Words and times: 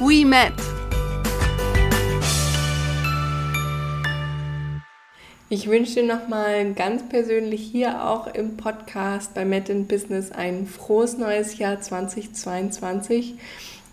we 0.00 0.24
met. 0.24 0.52
Ich 5.48 5.68
wünsche 5.68 6.00
dir 6.00 6.02
nochmal 6.04 6.72
ganz 6.72 7.08
persönlich 7.08 7.60
hier 7.60 8.04
auch 8.04 8.26
im 8.26 8.56
Podcast 8.56 9.34
bei 9.34 9.44
Met 9.44 9.68
in 9.68 9.86
Business 9.86 10.32
ein 10.32 10.66
frohes 10.66 11.16
neues 11.16 11.58
Jahr 11.58 11.80
2022. 11.80 13.36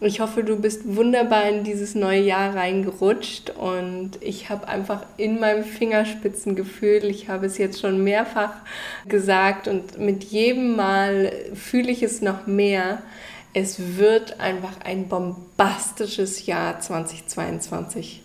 Ich 0.03 0.19
hoffe, 0.19 0.43
du 0.43 0.55
bist 0.55 0.95
wunderbar 0.95 1.47
in 1.47 1.63
dieses 1.63 1.93
neue 1.93 2.21
Jahr 2.21 2.55
reingerutscht 2.55 3.51
und 3.51 4.13
ich 4.21 4.49
habe 4.49 4.67
einfach 4.67 5.05
in 5.17 5.39
meinem 5.39 5.63
Fingerspitzengefühl, 5.63 7.05
ich 7.05 7.29
habe 7.29 7.45
es 7.45 7.59
jetzt 7.59 7.79
schon 7.79 8.03
mehrfach 8.03 8.53
gesagt 9.07 9.67
und 9.67 9.99
mit 9.99 10.23
jedem 10.23 10.75
Mal 10.75 11.31
fühle 11.53 11.91
ich 11.91 12.01
es 12.01 12.21
noch 12.21 12.47
mehr, 12.47 13.03
es 13.53 13.97
wird 13.97 14.39
einfach 14.39 14.79
ein 14.83 15.07
bombastisches 15.07 16.45
Jahr 16.45 16.79
2022. 16.79 18.21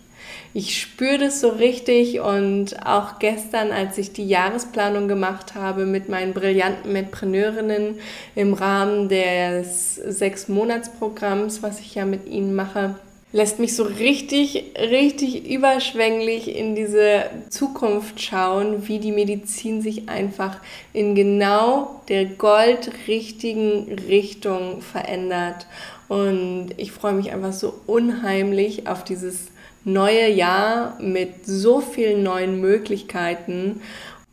Ich 0.53 0.79
spüre 0.79 1.19
das 1.19 1.41
so 1.41 1.49
richtig 1.49 2.19
und 2.19 2.85
auch 2.85 3.19
gestern, 3.19 3.71
als 3.71 3.97
ich 3.97 4.13
die 4.13 4.27
Jahresplanung 4.27 5.07
gemacht 5.07 5.55
habe 5.55 5.85
mit 5.85 6.09
meinen 6.09 6.33
brillanten 6.33 6.91
Mitpreneurinnen 6.91 7.99
im 8.35 8.53
Rahmen 8.53 9.09
des 9.09 9.95
Sechs-Monats-Programms, 9.95 11.63
was 11.63 11.79
ich 11.79 11.95
ja 11.95 12.05
mit 12.05 12.27
ihnen 12.27 12.55
mache, 12.55 12.95
lässt 13.31 13.59
mich 13.59 13.75
so 13.75 13.83
richtig, 13.83 14.73
richtig 14.79 15.49
überschwänglich 15.49 16.55
in 16.55 16.75
diese 16.75 17.25
Zukunft 17.49 18.21
schauen, 18.21 18.87
wie 18.87 18.99
die 18.99 19.11
Medizin 19.11 19.81
sich 19.81 20.07
einfach 20.07 20.57
in 20.93 21.13
genau 21.13 22.01
der 22.07 22.25
goldrichtigen 22.25 23.99
Richtung 24.07 24.81
verändert. 24.81 25.67
Und 26.07 26.69
ich 26.77 26.93
freue 26.93 27.13
mich 27.13 27.31
einfach 27.31 27.53
so 27.53 27.73
unheimlich 27.85 28.87
auf 28.87 29.03
dieses 29.03 29.47
neue 29.83 30.29
Jahr 30.29 30.97
mit 31.01 31.45
so 31.45 31.81
vielen 31.81 32.23
neuen 32.23 32.61
Möglichkeiten 32.61 33.81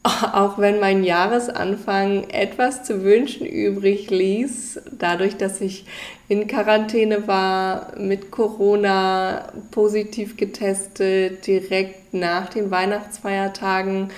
auch 0.32 0.58
wenn 0.58 0.80
mein 0.80 1.02
Jahresanfang 1.02 2.28
etwas 2.28 2.84
zu 2.84 3.02
wünschen 3.02 3.46
übrig 3.46 4.10
ließ, 4.10 4.80
dadurch, 4.92 5.36
dass 5.36 5.62
ich 5.62 5.86
in 6.28 6.46
Quarantäne 6.46 7.26
war, 7.26 7.98
mit 7.98 8.30
Corona 8.30 9.50
positiv 9.70 10.36
getestet, 10.36 11.46
direkt 11.46 12.12
nach 12.12 12.50
den 12.50 12.70
Weihnachtsfeiertagen. 12.70 14.10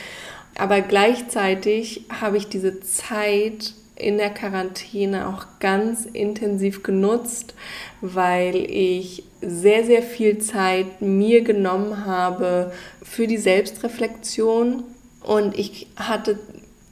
Aber 0.59 0.81
gleichzeitig 0.81 2.07
habe 2.21 2.37
ich 2.37 2.49
diese 2.49 2.81
Zeit 2.81 3.75
in 3.95 4.19
der 4.19 4.31
Quarantäne 4.31 5.29
auch 5.29 5.47
ganz 5.61 6.05
intensiv 6.05 6.83
genutzt, 6.83 7.55
weil 8.01 8.57
ich 8.57 9.23
sehr, 9.41 9.85
sehr 9.85 10.03
viel 10.03 10.39
Zeit 10.39 11.01
mir 11.01 11.43
genommen 11.43 12.05
habe 12.05 12.73
für 13.03 13.27
die 13.27 13.39
Selbstreflexion 13.39 14.83
und 15.27 15.59
ich 15.59 15.89
hatte 15.97 16.39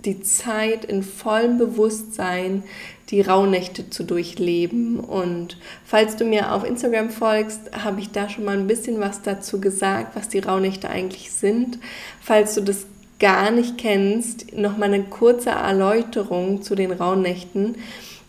die 0.05 0.21
Zeit 0.23 0.85
in 0.85 1.03
vollem 1.03 1.57
Bewusstsein, 1.57 2.63
die 3.11 3.21
Rauhnächte 3.21 3.89
zu 3.91 4.05
durchleben. 4.05 4.99
Und 5.01 5.57
falls 5.85 6.17
du 6.17 6.25
mir 6.25 6.53
auf 6.53 6.65
Instagram 6.65 7.11
folgst, 7.11 7.61
habe 7.73 8.01
ich 8.01 8.11
da 8.11 8.29
schon 8.29 8.45
mal 8.45 8.57
ein 8.59 8.67
bisschen 8.67 9.01
was 9.01 9.23
dazu 9.23 9.61
gesagt, 9.61 10.17
was 10.17 10.29
die 10.29 10.41
Rauhnächte 10.41 10.91
eigentlich 10.91 11.31
sind. 11.31 11.79
Falls 12.21 12.55
du 12.55 12.61
das 12.61 12.87
gar 13.21 13.51
nicht 13.51 13.79
kennst, 13.79 14.57
noch 14.57 14.77
mal 14.77 14.93
eine 14.93 15.05
kurze 15.05 15.51
Erläuterung 15.51 16.63
zu 16.63 16.75
den 16.75 16.93
Rauhnächten. 16.93 17.77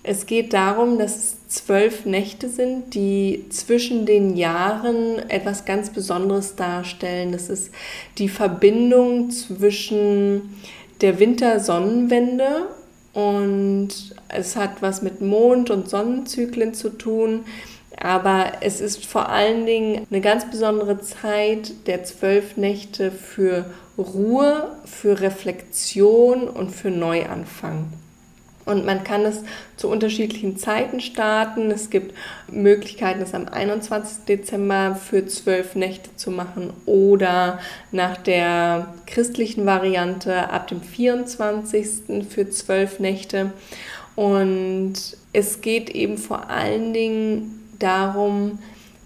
Es 0.08 0.28
geht 0.28 0.54
darum, 0.54 1.00
dass 1.00 1.18
es 1.18 1.48
zwölf 1.48 2.06
Nächte 2.06 2.48
sind, 2.48 2.94
die 2.94 3.46
zwischen 3.50 4.06
den 4.06 4.38
Jahren 4.38 5.18
etwas 5.30 5.66
ganz 5.66 5.90
Besonderes 5.90 6.56
darstellen. 6.56 7.32
Das 7.32 7.50
ist 7.50 7.72
die 8.20 8.30
Verbindung 8.30 9.32
zwischen 9.32 10.56
der 11.02 11.20
Wintersonnenwende 11.20 12.68
und 13.14 13.90
es 14.28 14.56
hat 14.56 14.84
was 14.84 15.02
mit 15.02 15.22
Mond- 15.22 15.72
und 15.72 15.90
Sonnenzyklen 15.90 16.76
zu 16.76 16.90
tun. 16.90 17.44
Aber 17.98 18.52
es 18.62 18.82
ist 18.82 19.08
vor 19.08 19.30
allen 19.30 19.66
Dingen 19.66 20.06
eine 20.12 20.22
ganz 20.22 20.48
besondere 20.52 21.02
Zeit 21.02 21.88
der 21.88 22.04
zwölf 22.04 22.58
Nächte 22.58 23.10
für 23.10 23.66
Ruhe, 23.98 24.70
für 24.86 25.20
Reflexion 25.20 26.48
und 26.48 26.70
für 26.70 26.92
Neuanfang. 26.92 27.88
Und 28.66 28.86
man 28.86 29.04
kann 29.04 29.22
es 29.26 29.44
zu 29.78 29.90
unterschiedlichen 29.90 30.58
Zeiten 30.58 31.00
starten. 31.00 31.70
Es 31.70 31.90
gibt 31.90 32.16
Möglichkeiten, 32.52 33.22
es 33.22 33.34
am 33.34 33.48
21. 33.48 34.26
Dezember 34.26 34.96
für 34.96 35.28
zwölf 35.28 35.76
Nächte 35.76 36.10
zu 36.16 36.32
machen 36.32 36.74
oder 36.86 37.60
nach 37.92 38.18
der 38.18 38.94
christlichen 39.06 39.66
Variante 39.66 40.50
ab 40.50 40.68
dem 40.68 40.82
24. 40.82 42.26
für 42.28 42.50
zwölf 42.50 43.00
Nächte. 43.00 43.54
Und 44.16 44.96
es 45.34 45.62
geht 45.62 45.90
eben 45.90 46.18
vor 46.18 46.50
allen 46.50 46.94
Dingen 46.94 47.70
darum, 47.78 48.60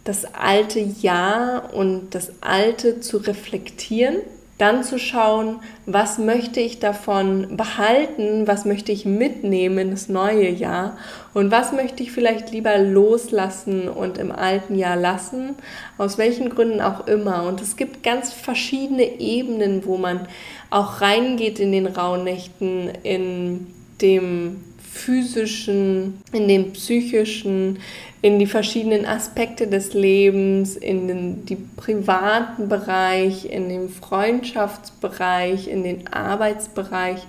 das 0.06 0.26
alte 0.34 0.80
Jahr 0.80 1.74
und 1.74 2.16
das 2.16 2.32
alte 2.42 3.02
zu 3.02 3.18
reflektieren 3.18 4.18
dann 4.60 4.84
zu 4.84 5.00
schauen, 5.00 5.62
was 5.86 6.18
möchte 6.18 6.60
ich 6.60 6.80
davon 6.80 7.56
behalten, 7.56 8.46
was 8.46 8.66
möchte 8.66 8.92
ich 8.92 9.06
mitnehmen 9.06 9.78
in 9.78 9.92
das 9.92 10.10
neue 10.10 10.50
Jahr 10.50 10.98
und 11.34 11.50
was 11.50 11.72
möchte 11.72 12.04
ich 12.04 12.12
vielleicht 12.12 12.52
lieber 12.52 12.78
loslassen 12.78 13.88
und 13.88 14.18
im 14.18 14.34
alten 14.34 14.76
Jahr 14.76 14.98
lassen, 14.98 15.56
aus 15.98 16.18
welchen 16.18 16.50
Gründen 16.50 16.82
auch 16.82 17.08
immer. 17.08 17.48
Und 17.48 17.62
es 17.62 17.78
gibt 17.78 18.04
ganz 18.04 18.34
verschiedene 18.34 19.20
Ebenen, 19.20 19.86
wo 19.86 19.98
man 19.98 20.28
auch 20.70 21.00
reingeht 21.00 21.60
in 21.60 21.72
den 21.72 21.88
Rauhnächten, 21.88 22.92
in 23.04 23.68
dem 24.02 24.64
physischen, 24.92 26.22
in 26.32 26.48
dem 26.48 26.74
psychischen, 26.74 27.80
in 28.22 28.38
die 28.38 28.48
verschiedenen 28.48 29.06
Aspekte 29.06 29.68
des 29.68 29.94
Lebens, 29.94 30.76
in 30.76 31.08
den 31.08 31.46
die 31.46 31.56
privaten 31.56 32.68
Bereich, 32.68 33.46
in 33.46 33.70
den 33.70 33.90
Freundschaftsbereich, 33.90 35.70
in 35.70 35.84
den 35.84 36.08
Arbeitsbereich. 36.12 37.22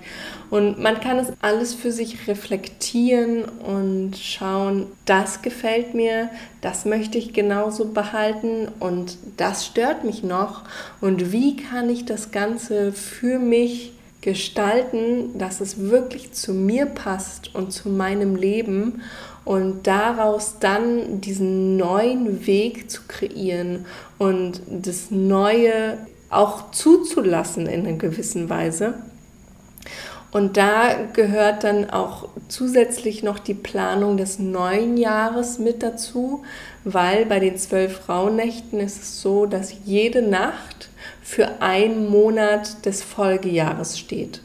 Und 0.49 0.79
man 0.79 0.99
kann 0.99 1.17
es 1.17 1.31
alles 1.41 1.73
für 1.73 1.93
sich 1.93 2.27
reflektieren 2.27 3.45
und 3.45 4.17
schauen, 4.17 4.87
das 5.05 5.41
gefällt 5.41 5.93
mir, 5.93 6.29
das 6.59 6.83
möchte 6.83 7.17
ich 7.17 7.31
genauso 7.31 7.85
behalten 7.85 8.67
und 8.81 9.17
das 9.37 9.65
stört 9.65 10.03
mich 10.03 10.23
noch. 10.23 10.63
Und 10.99 11.31
wie 11.31 11.55
kann 11.55 11.89
ich 11.89 12.03
das 12.03 12.31
Ganze 12.31 12.91
für 12.91 13.39
mich 13.39 13.93
gestalten, 14.21 15.37
dass 15.37 15.61
es 15.61 15.79
wirklich 15.79 16.31
zu 16.31 16.53
mir 16.53 16.85
passt 16.85 17.53
und 17.55 17.71
zu 17.71 17.89
meinem 17.89 18.35
Leben 18.35 19.01
und 19.43 19.87
daraus 19.87 20.57
dann 20.59 21.21
diesen 21.21 21.75
neuen 21.75 22.45
Weg 22.45 22.89
zu 22.89 23.01
kreieren 23.07 23.85
und 24.19 24.61
das 24.69 25.09
Neue 25.09 25.97
auch 26.29 26.71
zuzulassen 26.71 27.65
in 27.65 27.85
einer 27.85 27.97
gewissen 27.97 28.49
Weise. 28.49 28.93
Und 30.31 30.55
da 30.55 30.93
gehört 31.11 31.65
dann 31.65 31.89
auch 31.89 32.29
zusätzlich 32.47 33.21
noch 33.21 33.37
die 33.37 33.53
Planung 33.53 34.15
des 34.15 34.39
neuen 34.39 34.95
Jahres 34.95 35.59
mit 35.59 35.83
dazu, 35.83 36.43
weil 36.85 37.25
bei 37.25 37.39
den 37.39 37.57
zwölf 37.57 37.97
Frauennächten 37.97 38.79
ist 38.79 39.01
es 39.01 39.21
so, 39.21 39.45
dass 39.45 39.73
jede 39.83 40.21
Nacht 40.21 40.90
für 41.21 41.61
einen 41.61 42.09
Monat 42.09 42.85
des 42.85 43.03
Folgejahres 43.03 43.99
steht. 43.99 44.41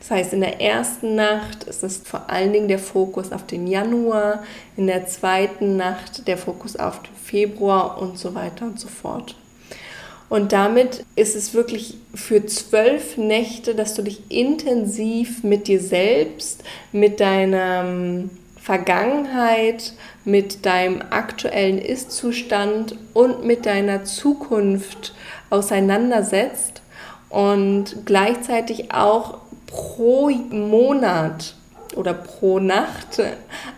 Das 0.00 0.10
heißt, 0.10 0.32
in 0.34 0.40
der 0.40 0.60
ersten 0.60 1.14
Nacht 1.14 1.64
ist 1.64 1.82
es 1.82 1.96
vor 1.96 2.28
allen 2.28 2.52
Dingen 2.52 2.68
der 2.68 2.78
Fokus 2.78 3.32
auf 3.32 3.46
den 3.46 3.66
Januar, 3.66 4.42
in 4.76 4.86
der 4.86 5.06
zweiten 5.06 5.78
Nacht 5.78 6.28
der 6.28 6.36
Fokus 6.36 6.76
auf 6.76 7.00
den 7.02 7.14
Februar 7.16 8.00
und 8.00 8.18
so 8.18 8.34
weiter 8.34 8.66
und 8.66 8.78
so 8.78 8.88
fort. 8.88 9.34
Und 10.28 10.52
damit 10.52 11.04
ist 11.16 11.36
es 11.36 11.54
wirklich 11.54 11.96
für 12.14 12.44
zwölf 12.44 13.16
Nächte, 13.16 13.74
dass 13.74 13.94
du 13.94 14.02
dich 14.02 14.30
intensiv 14.30 15.42
mit 15.42 15.68
dir 15.68 15.80
selbst, 15.80 16.64
mit 16.92 17.20
deinem 17.20 18.30
Vergangenheit, 18.60 19.92
mit 20.24 20.64
deinem 20.66 21.02
aktuellen 21.10 21.78
Ist-Zustand 21.78 22.96
und 23.12 23.44
mit 23.44 23.66
deiner 23.66 24.04
Zukunft 24.04 25.14
auseinandersetzt 25.54 26.82
und 27.28 28.04
gleichzeitig 28.04 28.92
auch 28.92 29.38
pro 29.66 30.30
Monat 30.30 31.54
oder 31.96 32.12
pro 32.14 32.58
Nacht 32.58 33.22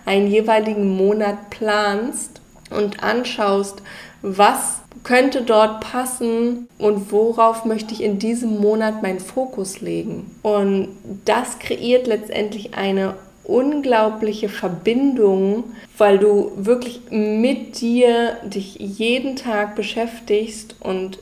einen 0.04 0.26
jeweiligen 0.28 0.96
Monat 0.96 1.50
planst 1.50 2.40
und 2.70 3.02
anschaust, 3.02 3.82
was 4.22 4.80
könnte 5.04 5.42
dort 5.42 5.80
passen 5.80 6.68
und 6.78 7.12
worauf 7.12 7.64
möchte 7.64 7.94
ich 7.94 8.02
in 8.02 8.18
diesem 8.18 8.58
Monat 8.58 9.02
meinen 9.02 9.20
Fokus 9.20 9.80
legen. 9.80 10.34
Und 10.42 10.88
das 11.24 11.58
kreiert 11.58 12.06
letztendlich 12.06 12.74
eine 12.74 13.14
unglaubliche 13.44 14.48
Verbindung, 14.48 15.64
weil 15.96 16.18
du 16.18 16.50
wirklich 16.56 17.02
mit 17.10 17.80
dir 17.80 18.36
dich 18.44 18.74
jeden 18.76 19.36
Tag 19.36 19.76
beschäftigst 19.76 20.74
und 20.80 21.18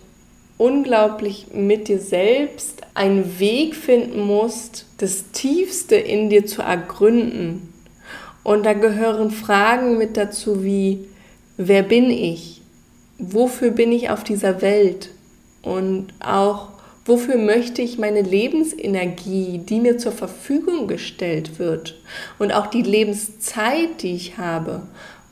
unglaublich 0.59 1.49
mit 1.53 1.89
dir 1.89 1.99
selbst 1.99 2.83
einen 2.95 3.39
Weg 3.39 3.75
finden 3.75 4.21
musst, 4.21 4.87
das 4.99 5.31
Tiefste 5.33 5.97
in 5.97 6.31
dir 6.31 6.47
zu 6.47 6.63
ergründen. 6.63 7.73
Und 8.43 8.65
da 8.65 8.75
gehören 8.75 9.31
Fragen 9.31 9.99
mit 9.99 10.17
dazu 10.17 10.63
wie, 10.63 11.09
wer 11.57 11.83
bin 11.83 12.11
ich? 12.11 12.63
Wofür 13.19 13.71
bin 13.71 13.91
ich 13.91 14.11
auf 14.11 14.23
dieser 14.23 14.61
Welt? 14.61 15.11
Und 15.63 16.09
auch, 16.21 16.69
wofür 17.07 17.39
möchte 17.39 17.81
ich 17.83 17.99
meine 17.99 18.23
Lebensenergie, 18.23 19.59
die 19.59 19.81
mir 19.81 19.99
zur 19.99 20.13
Verfügung 20.13 20.87
gestellt 20.87 21.59
wird, 21.59 21.97
und 22.39 22.53
auch 22.53 22.67
die 22.67 22.83
Lebenszeit, 22.83 24.03
die 24.03 24.15
ich 24.15 24.37
habe, 24.37 24.83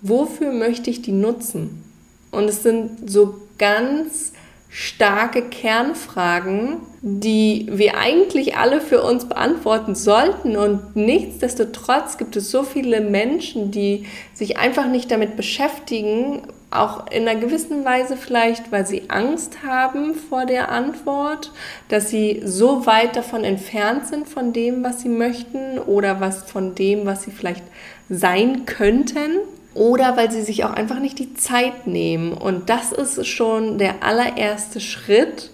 wofür 0.01 0.53
möchte 0.53 0.91
ich 0.91 1.03
die 1.03 1.13
nutzen? 1.13 1.85
Und 2.31 2.45
es 2.45 2.63
sind 2.63 3.11
so 3.11 3.35
ganz 3.59 4.33
starke 4.75 5.43
Kernfragen, 5.43 6.79
die 7.03 7.67
wir 7.71 7.99
eigentlich 7.99 8.57
alle 8.57 8.81
für 8.81 9.03
uns 9.03 9.27
beantworten 9.27 9.95
sollten. 9.95 10.57
Und 10.57 10.97
nichtsdestotrotz 10.97 12.17
gibt 12.17 12.37
es 12.37 12.51
so 12.51 12.63
viele 12.63 13.03
Menschen, 13.03 13.71
die 13.71 14.07
sich 14.33 14.57
einfach 14.57 14.87
nicht 14.87 15.11
damit 15.11 15.37
beschäftigen, 15.37 16.45
auch 16.71 17.11
in 17.11 17.29
einer 17.29 17.39
gewissen 17.39 17.85
Weise 17.85 18.17
vielleicht, 18.17 18.73
weil 18.73 18.87
sie 18.87 19.03
Angst 19.09 19.59
haben 19.63 20.15
vor 20.15 20.47
der 20.47 20.71
Antwort, 20.71 21.53
dass 21.91 22.09
sie 22.09 22.41
so 22.43 22.87
weit 22.87 23.15
davon 23.15 23.45
entfernt 23.45 24.07
sind 24.07 24.27
von 24.27 24.55
dem, 24.55 24.83
was 24.83 25.03
sie 25.03 25.11
möchten 25.11 25.81
oder 25.81 26.21
was 26.21 26.45
von 26.51 26.75
dem, 26.75 27.05
was 27.05 27.25
sie 27.25 27.31
vielleicht 27.31 27.65
sein 28.09 28.65
könnten 28.65 29.41
oder 29.75 30.17
weil 30.17 30.31
sie 30.31 30.43
sich 30.43 30.65
auch 30.65 30.73
einfach 30.73 30.99
nicht 30.99 31.19
die 31.19 31.35
Zeit 31.35 31.87
nehmen. 31.87 32.33
Und 32.33 32.69
das 32.69 32.93
ist 32.93 33.27
schon 33.27 33.79
der 33.79 34.03
allererste 34.03 34.81
Schritt, 34.81 35.51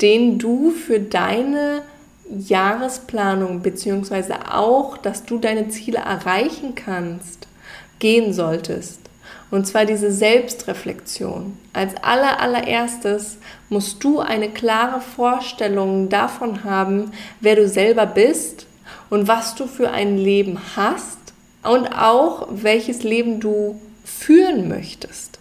den 0.00 0.38
du 0.38 0.70
für 0.70 1.00
deine 1.00 1.82
Jahresplanung 2.30 3.62
beziehungsweise 3.62 4.52
auch, 4.52 4.96
dass 4.98 5.24
du 5.24 5.38
deine 5.38 5.68
Ziele 5.68 5.98
erreichen 5.98 6.74
kannst, 6.74 7.46
gehen 7.98 8.32
solltest. 8.32 9.00
Und 9.50 9.66
zwar 9.66 9.84
diese 9.84 10.10
Selbstreflexion. 10.10 11.56
Als 11.72 11.94
aller, 12.02 12.40
allererstes 12.40 13.38
musst 13.68 14.02
du 14.02 14.18
eine 14.18 14.50
klare 14.50 15.00
Vorstellung 15.00 16.08
davon 16.08 16.64
haben, 16.64 17.12
wer 17.40 17.54
du 17.54 17.68
selber 17.68 18.06
bist 18.06 18.66
und 19.10 19.28
was 19.28 19.54
du 19.54 19.66
für 19.66 19.90
ein 19.90 20.18
Leben 20.18 20.58
hast 20.76 21.23
und 21.64 21.88
auch 21.88 22.48
welches 22.50 23.02
Leben 23.02 23.40
du 23.40 23.80
führen 24.04 24.68
möchtest. 24.68 25.38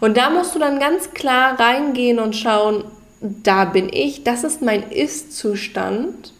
Und 0.00 0.16
da 0.16 0.30
musst 0.30 0.54
du 0.54 0.58
dann 0.58 0.78
ganz 0.78 1.12
klar 1.12 1.58
reingehen 1.58 2.18
und 2.18 2.36
schauen, 2.36 2.84
da 3.20 3.64
bin 3.64 3.88
ich, 3.90 4.24
das 4.24 4.44
ist 4.44 4.60
mein 4.62 4.90
Ist-Zustand 4.90 6.32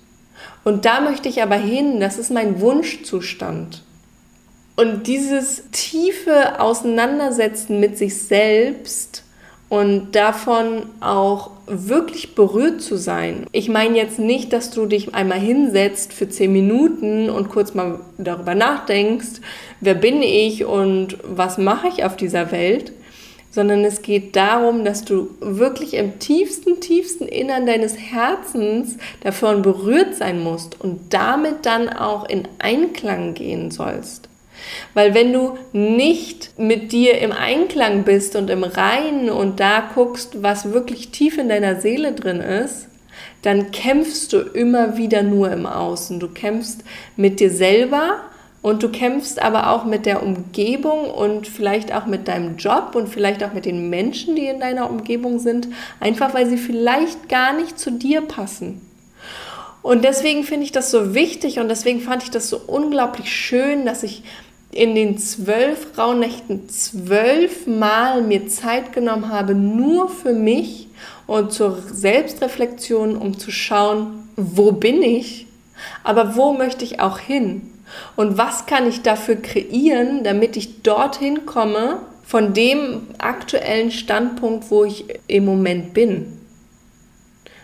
und 0.65 0.85
da 0.85 1.01
möchte 1.01 1.29
ich 1.29 1.43
aber 1.43 1.57
hin, 1.57 2.01
das 2.01 2.19
ist 2.19 2.31
mein 2.31 2.61
Wunschzustand. 2.61 3.83
Und 4.77 5.07
dieses 5.07 5.63
tiefe 5.71 6.61
Auseinandersetzen 6.61 7.81
mit 7.81 7.97
sich 7.97 8.21
selbst 8.21 9.23
und 9.77 10.13
davon 10.13 10.85
auch 11.01 11.51
wirklich 11.67 12.35
berührt 12.35 12.81
zu 12.81 12.97
sein. 12.97 13.47
Ich 13.53 13.69
meine 13.69 13.97
jetzt 13.97 14.19
nicht, 14.19 14.53
dass 14.53 14.71
du 14.71 14.87
dich 14.87 15.15
einmal 15.15 15.39
hinsetzt 15.39 16.15
für 16.15 16.29
zehn 16.29 16.51
Minuten 16.53 17.29
und 17.29 17.51
kurz 17.51 17.75
mal 17.75 18.01
darüber 18.17 18.55
nachdenkst, 18.55 19.41
wer 19.81 19.95
bin 19.95 20.23
ich 20.23 20.65
und 20.65 21.19
was 21.25 21.59
mache 21.59 21.89
ich 21.89 22.05
auf 22.05 22.17
dieser 22.17 22.53
Welt, 22.53 22.93
sondern 23.51 23.85
es 23.85 24.01
geht 24.01 24.35
darum, 24.35 24.85
dass 24.85 25.05
du 25.05 25.29
wirklich 25.41 25.95
im 25.95 26.19
tiefsten, 26.21 26.81
tiefsten 26.81 27.27
Innern 27.27 27.67
deines 27.67 27.99
Herzens 27.99 28.97
davon 29.21 29.61
berührt 29.61 30.15
sein 30.15 30.43
musst 30.43 30.81
und 30.81 31.13
damit 31.13 31.67
dann 31.67 31.91
auch 31.91 32.27
in 32.29 32.49
Einklang 32.61 33.35
gehen 33.35 33.71
sollst. 33.71 34.29
Weil 34.95 35.15
wenn 35.15 35.33
du 35.33 35.59
nicht 35.73 36.59
mit 36.59 36.93
dir 36.93 37.19
im 37.19 37.33
Einklang 37.33 38.05
bist 38.05 38.37
und 38.37 38.51
im 38.51 38.65
Reinen 38.65 39.31
und 39.31 39.61
da 39.61 39.91
guckst, 39.95 40.43
was 40.43 40.73
wirklich 40.73 41.11
tief 41.11 41.39
in 41.39 41.49
deiner 41.49 41.81
Seele 41.81 42.13
drin 42.13 42.41
ist, 42.41 42.89
dann 43.43 43.71
kämpfst 43.71 44.33
du 44.33 44.39
immer 44.39 44.97
wieder 44.97 45.23
nur 45.23 45.51
im 45.53 45.67
Außen. 45.67 46.19
Du 46.19 46.29
kämpfst 46.29 46.83
mit 47.17 47.41
dir 47.41 47.51
selber 47.51 48.21
und 48.63 48.83
du 48.83 48.89
kämpfst 48.89 49.41
aber 49.41 49.71
auch 49.71 49.85
mit 49.85 50.07
der 50.07 50.23
Umgebung 50.23 51.11
und 51.11 51.47
vielleicht 51.47 51.95
auch 51.95 52.07
mit 52.07 52.27
deinem 52.27 52.57
Job 52.57 52.97
und 52.97 53.09
vielleicht 53.09 53.45
auch 53.45 53.53
mit 53.53 53.65
den 53.65 53.91
Menschen, 53.91 54.35
die 54.35 54.47
in 54.47 54.59
deiner 54.59 54.91
Umgebung 54.91 55.39
sind, 55.39 55.69
einfach 56.01 56.35
weil 56.35 56.47
sie 56.47 56.57
vielleicht 56.57 57.29
gar 57.29 57.53
nicht 57.53 57.79
zu 57.79 57.93
dir 57.93 58.23
passen. 58.23 58.81
Und 59.83 60.03
deswegen 60.03 60.43
finde 60.43 60.65
ich 60.65 60.73
das 60.73 60.91
so 60.91 61.15
wichtig 61.15 61.61
und 61.61 61.69
deswegen 61.69 62.01
fand 62.01 62.25
ich 62.25 62.33
das 62.33 62.49
so 62.49 62.61
unglaublich 62.67 63.31
schön, 63.33 63.87
dass 63.87 64.03
ich 64.03 64.25
in 64.77 64.95
den 64.95 65.19
zwölf 65.19 65.99
Rauhnächten 65.99 66.69
zwölfmal 66.69 68.23
mir 68.23 68.47
Zeit 68.49 68.93
genommen 68.93 69.31
habe, 69.31 69.55
nur 69.55 70.09
für 70.09 70.33
mich 70.33 70.89
und 71.27 71.53
zur 71.53 71.79
Selbstreflexion, 71.81 73.17
um 73.17 73.39
zu 73.39 73.51
schauen, 73.51 74.29
wo 74.37 74.73
bin 74.73 75.03
ich, 75.03 75.47
aber 76.05 76.37
wo 76.37 76.53
möchte 76.53 76.85
ich 76.85 77.01
auch 77.01 77.19
hin 77.19 77.63
und 78.17 78.39
was 78.39 78.67
kann 78.67 78.87
ich 78.87 79.03
dafür 79.03 79.37
kreieren, 79.37 80.25
damit 80.25 80.57
ich 80.57 80.83
dorthin 80.83 81.47
komme, 81.47 82.01
von 82.25 82.55
dem 82.55 83.03
aktuellen 83.19 83.93
Standpunkt, 83.93 84.71
wo 84.71 84.85
ich 84.85 85.05
im 85.29 85.45
Moment 85.45 85.95
bin. 85.95 86.37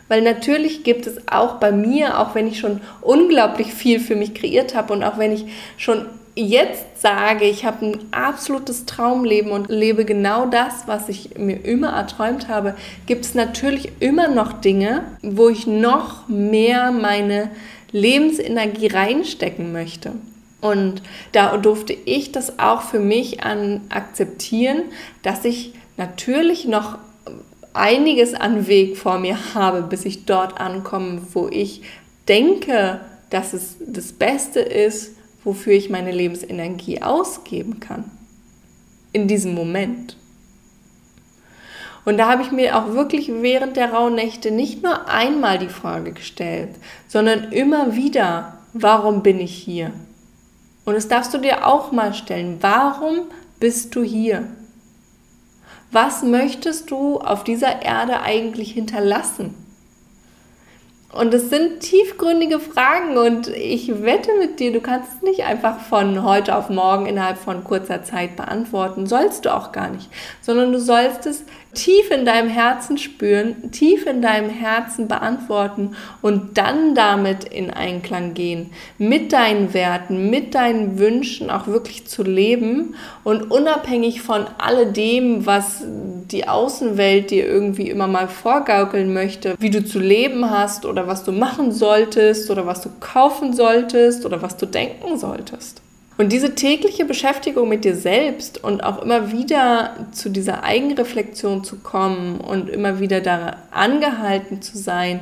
Weil 0.07 0.23
natürlich 0.23 0.85
gibt 0.85 1.07
es 1.09 1.26
auch 1.26 1.54
bei 1.54 1.73
mir, 1.73 2.21
auch 2.21 2.37
wenn 2.37 2.47
ich 2.47 2.61
schon 2.61 2.81
unglaublich 3.00 3.75
viel 3.75 3.99
für 3.99 4.14
mich 4.14 4.35
kreiert 4.35 4.76
habe 4.76 4.92
und 4.92 5.02
auch 5.02 5.19
wenn 5.19 5.33
ich 5.33 5.47
schon 5.76 6.07
jetzt 6.34 7.00
sage, 7.00 7.44
ich 7.44 7.64
habe 7.64 7.86
ein 7.86 7.98
absolutes 8.10 8.86
Traumleben 8.86 9.52
und 9.52 9.68
lebe 9.68 10.04
genau 10.04 10.46
das, 10.46 10.86
was 10.86 11.08
ich 11.08 11.36
mir 11.36 11.64
immer 11.64 11.90
erträumt 11.90 12.48
habe, 12.48 12.74
gibt 13.06 13.24
es 13.24 13.34
natürlich 13.34 13.92
immer 14.00 14.28
noch 14.28 14.52
Dinge, 14.52 15.04
wo 15.22 15.48
ich 15.48 15.66
noch 15.66 16.28
mehr 16.28 16.90
meine 16.90 17.50
Lebensenergie 17.90 18.86
reinstecken 18.86 19.72
möchte. 19.72 20.12
Und 20.60 21.02
da 21.32 21.56
durfte 21.56 21.92
ich 21.92 22.32
das 22.32 22.58
auch 22.58 22.82
für 22.82 23.00
mich 23.00 23.42
an 23.42 23.82
akzeptieren, 23.90 24.82
dass 25.22 25.44
ich 25.44 25.74
natürlich 25.96 26.66
noch 26.66 26.98
einiges 27.74 28.34
an 28.34 28.68
Weg 28.68 28.96
vor 28.96 29.18
mir 29.18 29.54
habe, 29.54 29.82
bis 29.82 30.04
ich 30.04 30.24
dort 30.24 30.60
ankomme, 30.60 31.22
wo 31.32 31.48
ich 31.48 31.82
denke, 32.28 33.00
dass 33.30 33.54
es 33.54 33.76
das 33.80 34.12
Beste 34.12 34.60
ist 34.60 35.16
wofür 35.44 35.72
ich 35.72 35.90
meine 35.90 36.12
Lebensenergie 36.12 37.02
ausgeben 37.02 37.80
kann. 37.80 38.04
In 39.12 39.28
diesem 39.28 39.54
Moment. 39.54 40.16
Und 42.04 42.18
da 42.18 42.28
habe 42.28 42.42
ich 42.42 42.50
mir 42.50 42.76
auch 42.76 42.92
wirklich 42.92 43.28
während 43.28 43.76
der 43.76 43.92
Rauhnächte 43.92 44.50
nicht 44.50 44.82
nur 44.82 45.08
einmal 45.08 45.58
die 45.58 45.68
Frage 45.68 46.12
gestellt, 46.12 46.70
sondern 47.06 47.52
immer 47.52 47.94
wieder, 47.94 48.58
warum 48.72 49.22
bin 49.22 49.38
ich 49.38 49.54
hier? 49.54 49.92
Und 50.84 50.94
das 50.94 51.08
darfst 51.08 51.32
du 51.32 51.38
dir 51.38 51.66
auch 51.66 51.92
mal 51.92 52.12
stellen. 52.12 52.58
Warum 52.61 53.26
bist 53.61 53.94
du 53.94 54.02
hier? 54.02 54.49
Was 55.92 56.22
möchtest 56.22 56.90
du 56.90 57.18
auf 57.18 57.44
dieser 57.44 57.82
Erde 57.82 58.22
eigentlich 58.22 58.72
hinterlassen? 58.72 59.54
Und 61.12 61.35
es 61.35 61.50
sind 61.50 61.81
tiefgründige 61.81 62.59
Fragen 62.59 63.19
und 63.19 63.49
ich 63.49 64.02
wette 64.02 64.31
mit 64.38 64.59
dir, 64.61 64.73
du 64.73 64.81
kannst 64.81 65.16
es 65.16 65.23
nicht 65.23 65.45
einfach 65.45 65.78
von 65.78 66.23
heute 66.23 66.57
auf 66.57 66.71
morgen 66.71 67.04
innerhalb 67.04 67.37
von 67.37 67.64
kurzer 67.64 68.02
Zeit 68.02 68.35
beantworten. 68.37 69.07
Sollst 69.07 69.45
du 69.45 69.54
auch 69.54 69.73
gar 69.73 69.90
nicht, 69.90 70.09
sondern 70.40 70.73
du 70.73 70.81
sollst 70.81 71.26
es 71.26 71.45
tief 71.75 72.11
in 72.11 72.25
deinem 72.25 72.49
Herzen 72.49 72.97
spüren, 72.97 73.71
tief 73.73 74.07
in 74.07 74.23
deinem 74.23 74.49
Herzen 74.49 75.07
beantworten 75.07 75.97
und 76.23 76.57
dann 76.57 76.95
damit 76.95 77.45
in 77.45 77.71
Einklang 77.71 78.33
gehen, 78.33 78.71
mit 78.97 79.33
deinen 79.33 79.75
Werten, 79.75 80.31
mit 80.31 80.54
deinen 80.54 80.99
Wünschen 80.99 81.50
auch 81.50 81.66
wirklich 81.66 82.07
zu 82.07 82.23
leben 82.23 82.95
und 83.23 83.50
unabhängig 83.50 84.23
von 84.23 84.47
alledem, 84.59 85.45
was 85.45 85.85
die 86.31 86.47
Außenwelt 86.47 87.31
dir 87.31 87.47
irgendwie 87.47 87.91
immer 87.91 88.07
mal 88.07 88.29
vorgaukeln 88.29 89.12
möchte, 89.12 89.55
wie 89.59 89.71
du 89.71 89.85
zu 89.85 89.99
leben 89.99 90.50
hast 90.50 90.85
oder 90.85 91.07
was 91.07 91.25
du 91.25 91.33
machen 91.33 91.73
solltest 91.73 92.50
oder 92.50 92.67
was 92.67 92.81
du 92.81 92.91
kaufen 93.00 93.55
solltest 93.55 94.25
oder 94.26 94.43
was 94.43 94.57
du 94.57 94.67
denken 94.67 95.19
solltest. 95.19 95.83
Und 96.19 96.31
diese 96.31 96.55
tägliche 96.55 97.05
Beschäftigung 97.05 97.69
mit 97.69 97.85
dir 97.85 97.97
selbst 97.97 98.62
und 98.62 98.85
auch 98.85 99.02
immer 99.02 99.33
wieder 99.33 99.97
zu 100.12 100.29
dieser 100.29 100.62
Eigenreflexion 100.62 101.64
zu 101.64 101.79
kommen 101.79 102.38
und 102.38 102.69
immer 102.69 103.00
wieder 103.00 103.21
da 103.21 103.57
angehalten 103.71 104.61
zu 104.61 104.76
sein, 104.76 105.21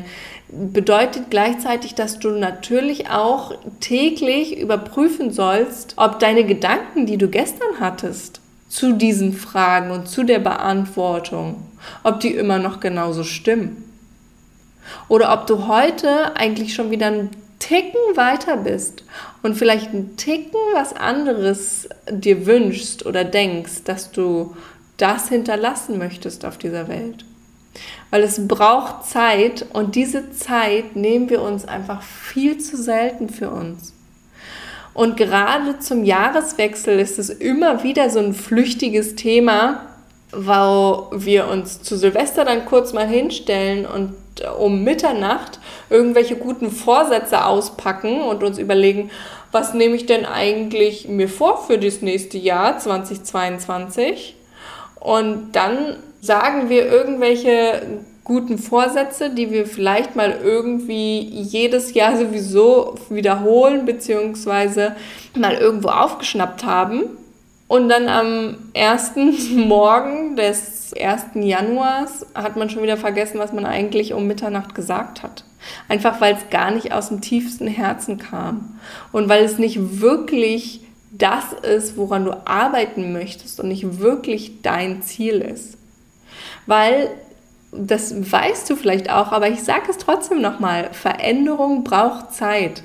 bedeutet 0.53 1.31
gleichzeitig, 1.31 1.95
dass 1.95 2.19
du 2.19 2.31
natürlich 2.31 3.09
auch 3.09 3.55
täglich 3.79 4.59
überprüfen 4.59 5.31
sollst, 5.31 5.95
ob 5.97 6.19
deine 6.19 6.45
Gedanken, 6.45 7.07
die 7.07 7.19
du 7.19 7.29
gestern 7.29 7.79
hattest, 7.79 8.40
zu 8.71 8.93
diesen 8.93 9.35
Fragen 9.35 9.91
und 9.91 10.09
zu 10.09 10.23
der 10.23 10.39
Beantwortung, 10.39 11.67
ob 12.05 12.21
die 12.21 12.35
immer 12.35 12.59
noch 12.59 12.81
genauso 12.81 13.25
stimmen. 13.25 13.85
Oder 15.09 15.33
ob 15.35 15.47
du 15.47 15.67
heute 15.67 16.37
eigentlich 16.37 16.73
schon 16.73 16.91
wieder 16.91 17.09
ein 17.09 17.31
Ticken 17.59 18.01
weiter 18.15 18.57
bist 18.57 19.05
und 19.43 19.57
vielleicht 19.57 19.93
ein 19.93 20.17
Ticken 20.17 20.59
was 20.73 20.95
anderes 20.95 21.89
dir 22.11 22.47
wünschst 22.47 23.05
oder 23.05 23.25
denkst, 23.25 23.85
dass 23.85 24.13
du 24.13 24.57
das 24.97 25.29
hinterlassen 25.29 25.99
möchtest 25.99 26.45
auf 26.45 26.57
dieser 26.57 26.89
Welt. 26.89 27.25
Weil 28.11 28.23
es 28.23 28.47
braucht 28.49 29.05
Zeit 29.05 29.67
und 29.73 29.95
diese 29.95 30.31
Zeit 30.31 30.97
nehmen 30.97 31.29
wir 31.29 31.43
uns 31.43 31.67
einfach 31.67 32.03
viel 32.03 32.59
zu 32.59 32.77
selten 32.77 33.29
für 33.29 33.51
uns. 33.51 33.95
Und 34.95 35.17
gerade 35.17 35.79
zum 35.79 36.05
Jahreswechsel 36.05 36.99
ist 36.99 37.19
es 37.19 37.31
immer 37.31 37.83
wieder 37.83 38.11
so 38.11 38.19
ein 38.19 38.35
flüchtiges 38.35 39.15
Thema, 39.15 39.87
wo 40.33 41.09
wir 41.13 41.49
uns 41.49 41.83
zu 41.83 41.97
Silvester 41.97 42.45
dann 42.45 42.67
kurz 42.67 42.93
mal 42.93 43.07
hinstellen 43.07 43.87
und 43.87 44.15
um 44.59 44.85
Mitternacht 44.85 45.59
irgendwelche 45.91 46.37
guten 46.37 46.71
Vorsätze 46.71 47.45
auspacken 47.45 48.23
und 48.23 48.43
uns 48.43 48.59
überlegen, 48.59 49.11
was 49.53 49.75
nehme 49.75 49.97
ich 49.97 50.07
denn 50.07 50.25
eigentlich 50.25 51.09
mir 51.09 51.29
vor 51.29 51.65
für 51.67 51.79
das 51.79 52.03
nächste 52.03 52.39
Jahr 52.39 52.79
2022? 52.79 54.37
Und 55.01 55.53
dann 55.53 55.97
sagen 56.21 56.69
wir 56.69 56.87
irgendwelche 56.87 57.83
guten 58.31 58.59
Vorsätze, 58.59 59.31
die 59.31 59.51
wir 59.51 59.67
vielleicht 59.67 60.15
mal 60.15 60.39
irgendwie 60.41 61.19
jedes 61.19 61.95
Jahr 61.95 62.17
sowieso 62.17 62.95
wiederholen, 63.09 63.85
beziehungsweise 63.85 64.95
mal 65.37 65.55
irgendwo 65.55 65.89
aufgeschnappt 65.89 66.63
haben. 66.65 67.07
Und 67.67 67.89
dann 67.89 68.09
am 68.09 68.57
ersten 68.73 69.67
Morgen 69.67 70.37
des 70.37 70.93
1. 70.97 71.25
Januars 71.35 72.25
hat 72.33 72.55
man 72.55 72.71
schon 72.71 72.85
wieder 72.85 72.97
vergessen, 72.97 73.41
was 73.41 73.53
man 73.53 73.67
eigentlich 73.67 74.15
um 74.15 74.29
Mitternacht 74.29 74.77
gesagt 74.77 75.25
hat. 75.25 75.43
Einfach 75.89 76.21
weil 76.21 76.37
es 76.37 76.51
gar 76.51 76.71
nicht 76.71 76.93
aus 76.93 77.09
dem 77.09 77.21
tiefsten 77.21 77.67
Herzen 77.67 78.19
kam 78.19 78.79
und 79.11 79.29
weil 79.29 79.43
es 79.43 79.59
nicht 79.59 80.01
wirklich 80.01 80.83
das 81.11 81.53
ist, 81.53 81.97
woran 81.97 82.27
du 82.27 82.47
arbeiten 82.47 83.13
möchtest 83.13 83.59
und 83.59 83.67
nicht 83.67 83.99
wirklich 83.99 84.63
dein 84.63 85.03
Ziel 85.03 85.41
ist. 85.41 85.77
Weil 86.67 87.11
das 87.73 88.33
weißt 88.33 88.69
du 88.69 88.77
vielleicht 88.77 89.11
auch, 89.11 89.33
aber 89.33 89.49
ich 89.49 89.63
sage 89.63 89.91
es 89.91 89.99
trotzdem 89.99 90.41
nochmal, 90.41 90.91
Veränderung 90.93 91.85
braucht 91.85 92.33
Zeit. 92.33 92.83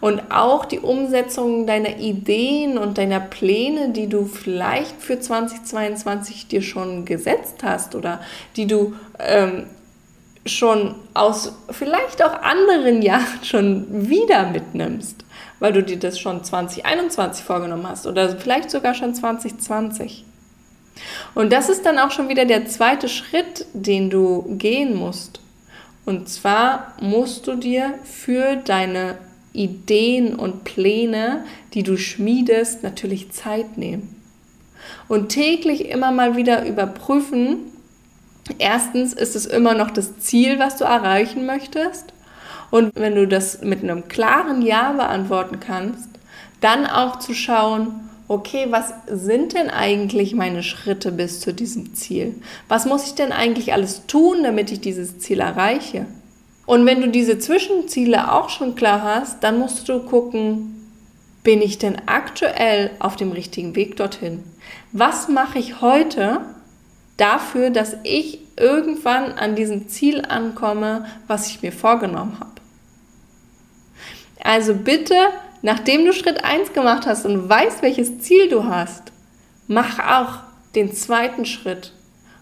Und 0.00 0.30
auch 0.30 0.66
die 0.66 0.80
Umsetzung 0.80 1.66
deiner 1.66 1.98
Ideen 1.98 2.76
und 2.76 2.98
deiner 2.98 3.20
Pläne, 3.20 3.90
die 3.90 4.06
du 4.06 4.26
vielleicht 4.26 5.00
für 5.00 5.18
2022 5.18 6.46
dir 6.48 6.60
schon 6.60 7.06
gesetzt 7.06 7.62
hast 7.62 7.94
oder 7.94 8.20
die 8.56 8.66
du 8.66 8.94
ähm, 9.18 9.64
schon 10.44 10.94
aus 11.14 11.56
vielleicht 11.70 12.22
auch 12.22 12.42
anderen 12.42 13.00
Jahren 13.02 13.42
schon 13.42 14.08
wieder 14.10 14.50
mitnimmst, 14.50 15.24
weil 15.58 15.72
du 15.72 15.82
dir 15.82 15.98
das 15.98 16.18
schon 16.18 16.44
2021 16.44 17.42
vorgenommen 17.42 17.88
hast 17.88 18.06
oder 18.06 18.36
vielleicht 18.36 18.70
sogar 18.70 18.94
schon 18.94 19.14
2020. 19.14 20.24
Und 21.34 21.52
das 21.52 21.68
ist 21.68 21.84
dann 21.84 21.98
auch 21.98 22.10
schon 22.10 22.28
wieder 22.28 22.44
der 22.44 22.66
zweite 22.66 23.08
Schritt, 23.08 23.66
den 23.72 24.10
du 24.10 24.56
gehen 24.56 24.94
musst. 24.94 25.40
Und 26.04 26.28
zwar 26.28 26.94
musst 27.00 27.46
du 27.46 27.56
dir 27.56 27.94
für 28.04 28.56
deine 28.56 29.18
Ideen 29.52 30.34
und 30.34 30.64
Pläne, 30.64 31.44
die 31.72 31.82
du 31.82 31.96
schmiedest, 31.96 32.82
natürlich 32.82 33.32
Zeit 33.32 33.78
nehmen. 33.78 34.20
Und 35.08 35.30
täglich 35.30 35.88
immer 35.88 36.12
mal 36.12 36.36
wieder 36.36 36.66
überprüfen, 36.66 37.58
erstens 38.58 39.12
ist 39.12 39.36
es 39.36 39.46
immer 39.46 39.74
noch 39.74 39.90
das 39.90 40.18
Ziel, 40.18 40.58
was 40.58 40.76
du 40.76 40.84
erreichen 40.84 41.46
möchtest. 41.46 42.12
Und 42.70 42.94
wenn 42.96 43.14
du 43.14 43.26
das 43.26 43.62
mit 43.62 43.82
einem 43.82 44.08
klaren 44.08 44.60
Ja 44.60 44.92
beantworten 44.92 45.60
kannst, 45.60 46.08
dann 46.60 46.86
auch 46.86 47.18
zu 47.18 47.32
schauen, 47.32 48.10
okay, 48.28 48.66
was 48.70 48.92
sind 49.06 49.52
denn 49.52 49.70
eigentlich 49.70 50.34
meine 50.34 50.62
Schritte 50.62 51.12
bis 51.12 51.40
zu 51.40 51.52
diesem 51.52 51.94
Ziel? 51.94 52.34
Was 52.68 52.86
muss 52.86 53.06
ich 53.06 53.14
denn 53.14 53.32
eigentlich 53.32 53.72
alles 53.72 54.06
tun, 54.06 54.42
damit 54.42 54.72
ich 54.72 54.80
dieses 54.80 55.18
Ziel 55.18 55.40
erreiche? 55.40 56.06
Und 56.66 56.86
wenn 56.86 57.00
du 57.00 57.08
diese 57.08 57.38
Zwischenziele 57.38 58.32
auch 58.32 58.48
schon 58.48 58.74
klar 58.74 59.02
hast, 59.02 59.42
dann 59.44 59.58
musst 59.58 59.88
du 59.88 60.00
gucken, 60.00 60.74
bin 61.42 61.60
ich 61.60 61.76
denn 61.76 61.96
aktuell 62.06 62.90
auf 62.98 63.16
dem 63.16 63.32
richtigen 63.32 63.76
Weg 63.76 63.96
dorthin? 63.96 64.42
Was 64.92 65.28
mache 65.28 65.58
ich 65.58 65.82
heute 65.82 66.40
dafür, 67.18 67.68
dass 67.68 67.96
ich 68.02 68.38
irgendwann 68.56 69.32
an 69.32 69.54
diesem 69.54 69.88
Ziel 69.88 70.22
ankomme, 70.26 71.04
was 71.26 71.48
ich 71.48 71.60
mir 71.60 71.72
vorgenommen 71.72 72.38
habe? 72.40 72.54
Also 74.42 74.74
bitte, 74.74 75.14
nachdem 75.64 76.04
du 76.04 76.12
Schritt 76.12 76.44
1 76.44 76.74
gemacht 76.74 77.06
hast 77.06 77.24
und 77.24 77.48
weißt, 77.48 77.80
welches 77.80 78.18
Ziel 78.18 78.48
du 78.50 78.64
hast, 78.64 79.12
mach 79.66 79.98
auch 79.98 80.40
den 80.74 80.92
zweiten 80.92 81.46
Schritt 81.46 81.92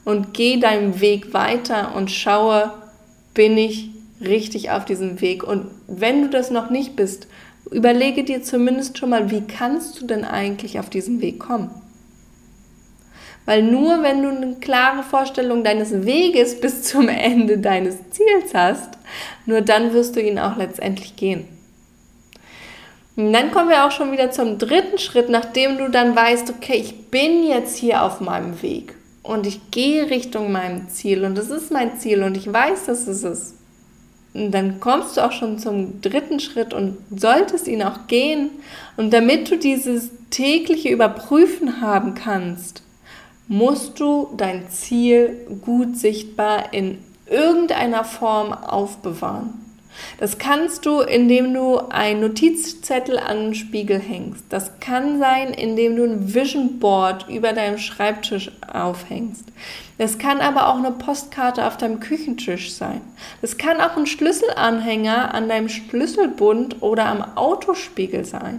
und 0.04 0.34
geh 0.34 0.58
deinen 0.58 1.00
Weg 1.00 1.32
weiter 1.32 1.94
und 1.94 2.10
schaue, 2.10 2.72
bin 3.32 3.56
ich 3.56 3.90
richtig 4.20 4.72
auf 4.72 4.84
diesem 4.84 5.20
Weg. 5.20 5.44
Und 5.44 5.66
wenn 5.86 6.22
du 6.22 6.30
das 6.30 6.50
noch 6.50 6.70
nicht 6.70 6.96
bist, 6.96 7.28
überlege 7.70 8.24
dir 8.24 8.42
zumindest 8.42 8.98
schon 8.98 9.10
mal, 9.10 9.30
wie 9.30 9.42
kannst 9.42 10.00
du 10.00 10.06
denn 10.06 10.24
eigentlich 10.24 10.80
auf 10.80 10.90
diesen 10.90 11.20
Weg 11.20 11.38
kommen? 11.38 11.70
Weil 13.44 13.62
nur 13.62 14.02
wenn 14.02 14.22
du 14.22 14.30
eine 14.30 14.56
klare 14.56 15.04
Vorstellung 15.04 15.62
deines 15.62 16.04
Weges 16.04 16.60
bis 16.60 16.82
zum 16.82 17.08
Ende 17.08 17.58
deines 17.58 17.98
Ziels 18.10 18.52
hast, 18.52 18.98
nur 19.46 19.60
dann 19.60 19.92
wirst 19.92 20.16
du 20.16 20.20
ihn 20.20 20.40
auch 20.40 20.56
letztendlich 20.56 21.14
gehen. 21.14 21.51
Und 23.26 23.32
dann 23.32 23.50
kommen 23.50 23.68
wir 23.68 23.84
auch 23.84 23.90
schon 23.90 24.12
wieder 24.12 24.30
zum 24.30 24.58
dritten 24.58 24.98
Schritt, 24.98 25.28
nachdem 25.28 25.78
du 25.78 25.88
dann 25.90 26.16
weißt, 26.16 26.50
okay, 26.50 26.76
ich 26.76 27.10
bin 27.10 27.46
jetzt 27.46 27.76
hier 27.76 28.02
auf 28.02 28.20
meinem 28.20 28.62
Weg 28.62 28.94
und 29.22 29.46
ich 29.46 29.70
gehe 29.70 30.10
Richtung 30.10 30.50
meinem 30.50 30.88
Ziel 30.88 31.24
und 31.24 31.36
das 31.36 31.50
ist 31.50 31.70
mein 31.70 31.98
Ziel 31.98 32.22
und 32.22 32.36
ich 32.36 32.52
weiß, 32.52 32.86
dass 32.86 33.06
es 33.06 33.22
ist 33.22 33.54
dann 34.34 34.80
kommst 34.80 35.16
du 35.16 35.24
auch 35.24 35.32
schon 35.32 35.58
zum 35.58 36.00
dritten 36.00 36.40
Schritt 36.40 36.72
und 36.72 36.96
solltest 37.14 37.68
ihn 37.68 37.82
auch 37.82 38.06
gehen. 38.06 38.50
Und 38.96 39.12
damit 39.12 39.50
du 39.50 39.58
dieses 39.58 40.10
tägliche 40.30 40.88
Überprüfen 40.88 41.82
haben 41.82 42.14
kannst, 42.14 42.82
musst 43.48 44.00
du 44.00 44.32
dein 44.36 44.70
Ziel 44.70 45.46
gut 45.60 45.98
sichtbar 45.98 46.72
in 46.72 46.98
irgendeiner 47.26 48.04
Form 48.04 48.52
aufbewahren. 48.52 49.61
Das 50.18 50.38
kannst 50.38 50.86
du, 50.86 51.00
indem 51.00 51.52
du 51.52 51.78
einen 51.88 52.20
Notizzettel 52.20 53.18
an 53.18 53.38
den 53.38 53.54
Spiegel 53.54 53.98
hängst. 53.98 54.44
Das 54.48 54.78
kann 54.80 55.18
sein, 55.18 55.52
indem 55.52 55.96
du 55.96 56.04
ein 56.04 56.34
Vision 56.34 56.78
Board 56.78 57.28
über 57.28 57.52
deinem 57.52 57.78
Schreibtisch 57.78 58.50
aufhängst. 58.72 59.44
Das 59.98 60.18
kann 60.18 60.40
aber 60.40 60.68
auch 60.68 60.76
eine 60.76 60.90
Postkarte 60.90 61.66
auf 61.66 61.76
deinem 61.76 62.00
Küchentisch 62.00 62.72
sein. 62.72 63.00
Das 63.40 63.58
kann 63.58 63.80
auch 63.80 63.96
ein 63.96 64.06
Schlüsselanhänger 64.06 65.32
an 65.34 65.48
deinem 65.48 65.68
Schlüsselbund 65.68 66.82
oder 66.82 67.06
am 67.06 67.36
Autospiegel 67.36 68.24
sein. 68.24 68.58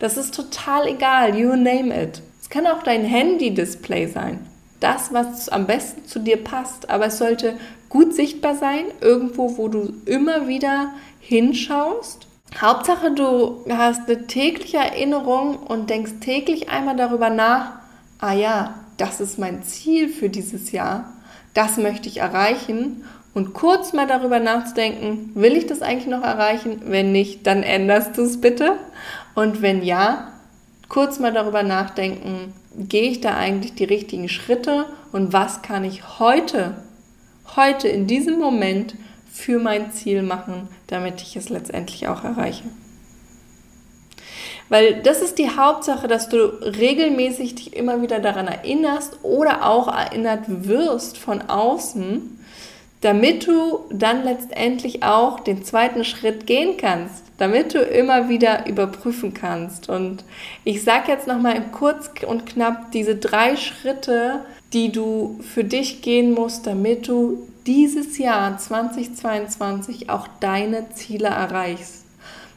Das 0.00 0.16
ist 0.16 0.34
total 0.34 0.88
egal. 0.88 1.36
You 1.38 1.56
name 1.56 1.94
it. 2.02 2.20
Es 2.40 2.50
kann 2.50 2.66
auch 2.66 2.82
dein 2.82 3.04
Handy-Display 3.04 4.06
sein. 4.08 4.40
das, 4.82 5.12
was 5.12 5.48
am 5.48 5.66
besten 5.66 6.06
zu 6.06 6.18
dir 6.18 6.42
passt. 6.42 6.90
Aber 6.90 7.06
es 7.06 7.18
sollte 7.18 7.54
gut 7.92 8.14
sichtbar 8.14 8.54
sein, 8.54 8.86
irgendwo, 9.02 9.58
wo 9.58 9.68
du 9.68 9.92
immer 10.06 10.48
wieder 10.48 10.94
hinschaust. 11.20 12.26
Hauptsache, 12.58 13.10
du 13.10 13.66
hast 13.68 14.08
eine 14.08 14.26
tägliche 14.26 14.78
Erinnerung 14.78 15.58
und 15.58 15.90
denkst 15.90 16.12
täglich 16.20 16.70
einmal 16.70 16.96
darüber 16.96 17.28
nach, 17.28 17.72
ah 18.18 18.32
ja, 18.32 18.74
das 18.96 19.20
ist 19.20 19.38
mein 19.38 19.62
Ziel 19.62 20.08
für 20.08 20.30
dieses 20.30 20.72
Jahr, 20.72 21.12
das 21.52 21.76
möchte 21.76 22.08
ich 22.08 22.18
erreichen 22.18 23.04
und 23.34 23.52
kurz 23.52 23.92
mal 23.92 24.06
darüber 24.06 24.40
nachzudenken, 24.40 25.30
will 25.34 25.54
ich 25.54 25.66
das 25.66 25.82
eigentlich 25.82 26.06
noch 26.06 26.22
erreichen? 26.22 26.80
Wenn 26.86 27.12
nicht, 27.12 27.46
dann 27.46 27.62
änderst 27.62 28.16
du 28.16 28.22
es 28.22 28.40
bitte. 28.40 28.76
Und 29.34 29.60
wenn 29.60 29.82
ja, 29.82 30.28
kurz 30.88 31.18
mal 31.18 31.32
darüber 31.32 31.62
nachdenken, 31.62 32.54
gehe 32.74 33.10
ich 33.10 33.20
da 33.20 33.34
eigentlich 33.34 33.74
die 33.74 33.84
richtigen 33.84 34.30
Schritte 34.30 34.86
und 35.12 35.34
was 35.34 35.60
kann 35.60 35.84
ich 35.84 36.18
heute, 36.18 36.74
heute 37.56 37.88
in 37.88 38.06
diesem 38.06 38.38
Moment 38.38 38.94
für 39.30 39.58
mein 39.58 39.92
Ziel 39.92 40.22
machen, 40.22 40.68
damit 40.86 41.22
ich 41.22 41.36
es 41.36 41.48
letztendlich 41.48 42.08
auch 42.08 42.24
erreiche. 42.24 42.64
Weil 44.68 45.02
das 45.02 45.20
ist 45.20 45.38
die 45.38 45.50
Hauptsache, 45.50 46.08
dass 46.08 46.28
du 46.28 46.38
regelmäßig 46.38 47.54
dich 47.54 47.76
immer 47.76 48.00
wieder 48.00 48.20
daran 48.20 48.46
erinnerst 48.46 49.18
oder 49.22 49.66
auch 49.66 49.88
erinnert 49.88 50.44
wirst 50.46 51.18
von 51.18 51.42
außen, 51.42 52.38
damit 53.02 53.46
du 53.46 53.80
dann 53.90 54.24
letztendlich 54.24 55.02
auch 55.02 55.40
den 55.40 55.64
zweiten 55.64 56.04
Schritt 56.04 56.46
gehen 56.46 56.76
kannst, 56.78 57.24
damit 57.36 57.74
du 57.74 57.80
immer 57.80 58.28
wieder 58.28 58.66
überprüfen 58.66 59.34
kannst. 59.34 59.88
Und 59.88 60.24
ich 60.64 60.82
sage 60.84 61.10
jetzt 61.10 61.26
nochmal 61.26 61.60
kurz 61.72 62.10
und 62.26 62.46
knapp 62.46 62.92
diese 62.92 63.16
drei 63.16 63.56
Schritte, 63.56 64.40
die 64.72 64.90
du 64.90 65.38
für 65.42 65.64
dich 65.64 66.02
gehen 66.02 66.32
musst, 66.32 66.66
damit 66.66 67.08
du 67.08 67.46
dieses 67.66 68.18
Jahr 68.18 68.58
2022 68.58 70.10
auch 70.10 70.26
deine 70.40 70.90
Ziele 70.90 71.28
erreichst. 71.28 72.04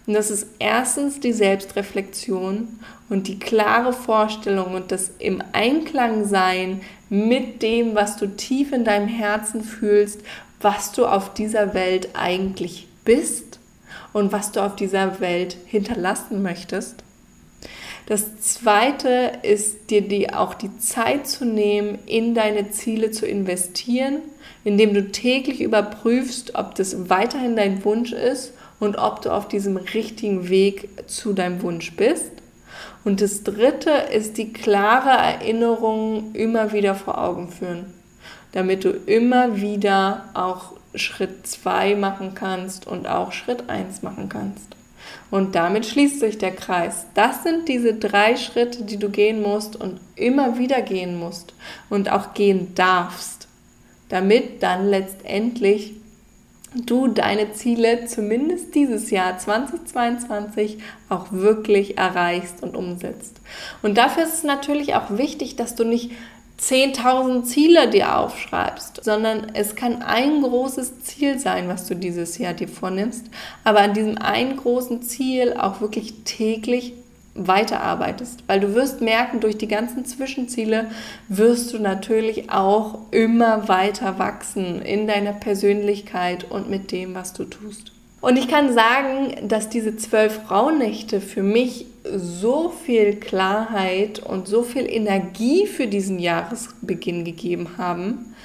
Und 0.08 0.14
das 0.14 0.30
ist 0.30 0.48
erstens 0.60 1.20
die 1.20 1.34
Selbstreflexion 1.34 2.80
und 3.10 3.28
die 3.28 3.40
klare 3.40 3.92
Vorstellung 3.92 4.76
und 4.76 4.92
das 4.92 5.12
im 5.20 5.42
Einklang 5.52 6.28
sein 6.28 6.82
mit 7.10 7.62
dem, 7.62 7.96
was 7.96 8.18
du 8.18 8.28
tief 8.28 8.72
in 8.72 8.84
deinem 8.84 9.08
Herzen 9.08 9.64
fühlst, 9.64 10.22
was 10.62 10.92
du 10.92 11.06
auf 11.06 11.34
dieser 11.34 11.74
Welt 11.74 12.10
eigentlich 12.14 12.88
bist 13.04 13.60
und 14.14 14.32
was 14.32 14.52
du 14.52 14.62
auf 14.62 14.76
dieser 14.76 15.20
Welt 15.20 15.58
hinterlassen 15.66 16.42
möchtest. 16.42 17.05
Das 18.08 18.40
zweite 18.40 19.32
ist 19.42 19.90
dir 19.90 20.02
die, 20.02 20.32
auch 20.32 20.54
die 20.54 20.78
Zeit 20.78 21.28
zu 21.28 21.44
nehmen, 21.44 21.98
in 22.06 22.36
deine 22.36 22.70
Ziele 22.70 23.10
zu 23.10 23.26
investieren, 23.26 24.20
indem 24.64 24.94
du 24.94 25.12
täglich 25.12 25.62
überprüfst, 25.62 26.54
ob 26.54 26.76
das 26.76 27.10
weiterhin 27.10 27.56
dein 27.56 27.84
Wunsch 27.84 28.12
ist 28.12 28.54
und 28.80 28.98
ob 28.98 29.22
du 29.22 29.32
auf 29.32 29.48
diesem 29.48 29.78
richtigen 29.78 30.50
Weg 30.50 30.90
zu 31.08 31.34
deinem 31.34 31.64
Wunsch 31.64 31.96
bist. 31.96 32.32
Und 33.04 33.22
das 33.22 33.44
dritte 33.44 33.92
ist 33.92 34.38
die 34.38 34.54
klare 34.54 35.10
Erinnerung 35.10 36.34
immer 36.34 36.74
wieder 36.74 36.94
vor 36.94 37.18
Augen 37.20 37.50
führen, 37.50 37.86
damit 38.52 38.84
du 38.84 38.90
immer 38.90 39.60
wieder 39.62 40.30
auch 40.36 40.74
Schritt 40.94 41.48
2 41.48 41.96
machen 41.96 42.34
kannst 42.36 42.86
und 42.86 43.08
auch 43.08 43.32
Schritt 43.32 43.70
1 43.70 44.04
machen 44.04 44.30
kannst. 44.30 44.75
Und 45.32 45.56
damit 45.56 45.86
schließt 45.86 46.20
sich 46.20 46.38
der 46.38 46.52
Kreis. 46.52 47.06
Das 47.14 47.44
sind 47.44 47.68
diese 47.68 47.94
drei 47.94 48.36
Schritte, 48.36 48.84
die 48.84 48.98
du 48.98 49.10
gehen 49.10 49.42
musst 49.42 49.76
und 49.76 50.00
immer 50.16 50.58
wieder 50.58 50.82
gehen 50.82 51.18
musst 51.18 51.54
und 51.90 52.10
auch 52.10 52.34
gehen 52.34 52.74
darfst, 52.76 53.48
damit 54.10 54.64
dann 54.64 54.90
letztendlich 54.90 55.94
du 56.76 57.08
deine 57.08 57.54
Ziele 57.54 58.06
zumindest 58.06 58.76
dieses 58.76 59.10
Jahr 59.10 59.38
2022 59.38 60.80
auch 61.10 61.28
wirklich 61.32 61.98
erreichst 61.98 62.62
und 62.62 62.76
umsetzt. 62.76 63.40
Und 63.82 63.98
dafür 63.98 64.24
ist 64.24 64.36
es 64.36 64.44
natürlich 64.44 64.96
auch 64.96 65.18
wichtig, 65.18 65.56
dass 65.56 65.76
du 65.76 65.84
nicht 65.86 66.12
10.000 66.60 67.44
Ziele 67.44 67.90
dir 67.90 68.18
aufschreibst, 68.18 69.04
sondern 69.04 69.52
es 69.54 69.76
kann 69.76 70.02
ein 70.02 70.42
großes 70.42 71.02
Ziel 71.02 71.38
sein, 71.38 71.68
was 71.68 71.86
du 71.88 71.96
dieses 71.96 72.38
Jahr 72.38 72.54
dir 72.54 72.70
vornimmst, 72.70 73.26
aber 73.64 73.82
an 73.82 73.94
diesem 73.94 74.18
einen 74.18 74.56
großen 74.56 75.02
Ziel 75.02 75.54
auch 75.54 75.82
wirklich 75.82 76.24
täglich 76.24 76.94
weiterarbeitest, 77.36 78.44
weil 78.48 78.62
du 78.62 78.74
wirst 78.74 79.02
merken, 79.02 79.42
durch 79.42 79.58
die 79.58 79.68
ganzen 79.68 80.06
Zwischenziele 80.06 80.90
wirst 81.28 81.74
du 81.74 81.80
natürlich 81.80 82.50
auch 82.50 83.00
immer 83.12 83.68
weiter 83.68 84.18
wachsen 84.18 84.82
in 84.82 85.06
deiner 85.06 85.34
Persönlichkeit 85.34 86.50
und 86.50 86.70
mit 86.70 86.94
dem, 86.94 87.14
was 87.14 87.34
du 87.34 87.44
tust. 87.44 87.92
Und 88.22 88.38
ich 88.38 88.48
kann 88.48 88.74
sagen, 88.74 89.50
dass 89.50 89.70
diese 89.70 89.98
zwölf 89.98 90.44
Frauennächte 90.48 91.20
für 91.20 91.44
mich 91.44 91.88
so 92.14 92.70
viel 92.70 93.16
Klarheit 93.16 94.20
und 94.20 94.48
so 94.48 94.64
viel 94.64 94.90
Energie 94.90 95.66
für 95.68 95.88
diesen 95.88 96.20
Jahresbeginn 96.20 97.26
gegeben 97.26 97.78
haben, 97.78 98.36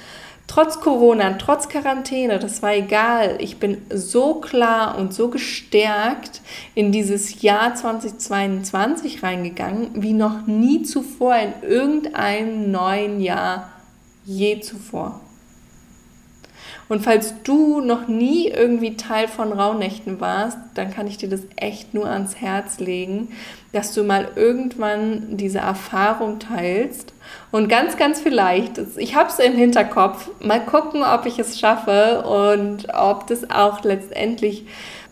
Trotz 0.53 0.81
Corona, 0.81 1.37
trotz 1.37 1.69
Quarantäne, 1.69 2.37
das 2.37 2.61
war 2.61 2.73
egal. 2.73 3.37
Ich 3.39 3.55
bin 3.55 3.77
so 3.89 4.35
klar 4.35 4.97
und 4.97 5.13
so 5.13 5.29
gestärkt 5.29 6.41
in 6.75 6.91
dieses 6.91 7.41
Jahr 7.41 7.73
2022 7.73 9.23
reingegangen, 9.23 9.91
wie 9.93 10.11
noch 10.11 10.47
nie 10.47 10.83
zuvor 10.83 11.37
in 11.37 11.53
irgendeinem 11.63 12.69
neuen 12.69 13.21
Jahr 13.21 13.69
je 14.25 14.59
zuvor. 14.59 15.21
Und 16.91 17.03
falls 17.03 17.35
du 17.43 17.79
noch 17.79 18.09
nie 18.09 18.49
irgendwie 18.49 18.97
Teil 18.97 19.29
von 19.29 19.53
Rauhnächten 19.53 20.19
warst, 20.19 20.57
dann 20.73 20.93
kann 20.93 21.07
ich 21.07 21.17
dir 21.17 21.29
das 21.29 21.39
echt 21.55 21.93
nur 21.93 22.05
ans 22.05 22.35
Herz 22.35 22.81
legen, 22.81 23.29
dass 23.71 23.93
du 23.93 24.03
mal 24.03 24.27
irgendwann 24.35 25.37
diese 25.37 25.59
Erfahrung 25.59 26.39
teilst. 26.39 27.13
Und 27.49 27.69
ganz, 27.69 27.95
ganz 27.95 28.19
vielleicht, 28.19 28.77
ich 28.97 29.15
habe 29.15 29.29
es 29.29 29.39
im 29.39 29.53
Hinterkopf, 29.53 30.31
mal 30.41 30.59
gucken, 30.59 31.01
ob 31.01 31.25
ich 31.25 31.39
es 31.39 31.57
schaffe 31.57 32.23
und 32.23 32.93
ob 32.93 33.25
das 33.27 33.49
auch 33.49 33.85
letztendlich 33.85 34.65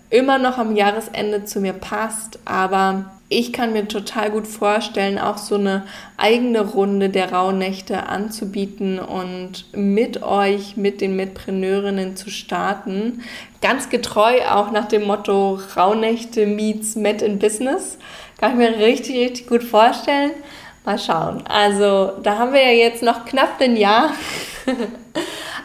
immer 0.10 0.38
noch 0.38 0.58
am 0.58 0.76
Jahresende 0.76 1.46
zu 1.46 1.62
mir 1.62 1.72
passt. 1.72 2.40
Aber 2.44 3.06
ich 3.32 3.54
kann 3.54 3.74
mir 3.74 3.88
total 3.88 4.32
gut 4.32 4.48
vorstellen, 4.48 5.20
auch 5.20 5.38
so 5.38 5.56
eine 5.56 5.86
eigene 6.18 6.62
Runde 6.62 7.10
der 7.10 7.32
Rauhnächte 7.32 8.08
anzubieten 8.08 8.98
und 9.00 9.66
mit 9.72 10.24
euch, 10.24 10.78
mit 10.78 11.00
den 11.00 11.16
Mitpreneurinnen 11.16 12.16
zu 12.16 12.32
starten. 12.32 13.22
Ganz 13.62 13.90
getreu 13.90 14.42
auch 14.50 14.72
nach 14.72 14.88
dem 14.88 15.04
Motto 15.04 15.60
Rauhnächte 15.78 16.48
meets 16.48 16.96
Met 16.96 17.22
in 17.22 17.38
Business. 17.38 18.00
Kann 18.40 18.54
ich 18.54 18.58
mir 18.58 18.80
richtig, 18.80 19.16
richtig 19.16 19.48
gut 19.48 19.64
vorstellen. 19.64 20.32
Mal 20.84 20.98
schauen. 20.98 21.44
Also, 21.48 22.14
da 22.24 22.40
haben 22.40 22.54
wir 22.54 22.64
ja 22.64 22.72
jetzt 22.72 23.04
noch 23.04 23.26
knapp 23.26 23.62
ein 23.62 23.78
Jahr. 23.78 24.12